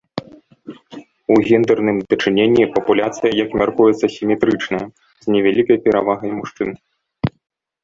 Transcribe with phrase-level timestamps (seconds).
[1.35, 4.83] У гендэрным дачыненні папуляцыя, як мяркуецца, сіметрычная,
[5.27, 6.69] з невялікай перавагай мужчын.